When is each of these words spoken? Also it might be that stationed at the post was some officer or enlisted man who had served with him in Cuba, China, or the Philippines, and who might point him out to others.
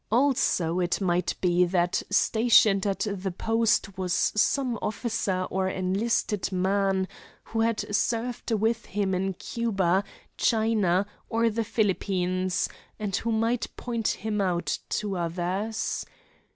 Also 0.11 0.79
it 0.79 0.99
might 0.99 1.35
be 1.41 1.63
that 1.63 2.01
stationed 2.09 2.87
at 2.87 3.05
the 3.07 3.29
post 3.29 3.99
was 3.99 4.33
some 4.35 4.79
officer 4.81 5.43
or 5.51 5.69
enlisted 5.69 6.51
man 6.51 7.07
who 7.43 7.59
had 7.59 7.85
served 7.95 8.49
with 8.51 8.85
him 8.87 9.13
in 9.13 9.33
Cuba, 9.33 10.03
China, 10.37 11.05
or 11.29 11.51
the 11.51 11.63
Philippines, 11.63 12.67
and 12.97 13.15
who 13.17 13.31
might 13.31 13.67
point 13.77 14.07
him 14.07 14.41
out 14.41 14.79
to 14.89 15.17
others. 15.17 16.03